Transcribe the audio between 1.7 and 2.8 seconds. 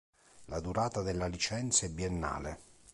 è biennale.